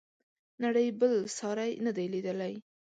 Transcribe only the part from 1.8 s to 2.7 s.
نه دی لیدلی.